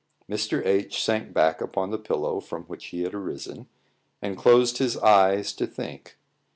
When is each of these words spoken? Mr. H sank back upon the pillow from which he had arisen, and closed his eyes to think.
Mr. 0.27 0.65
H 0.65 0.99
sank 1.03 1.31
back 1.31 1.61
upon 1.61 1.91
the 1.91 1.99
pillow 1.99 2.39
from 2.39 2.63
which 2.63 2.85
he 2.87 3.03
had 3.03 3.13
arisen, 3.13 3.67
and 4.19 4.35
closed 4.35 4.79
his 4.79 4.97
eyes 4.97 5.53
to 5.53 5.67
think. 5.67 6.17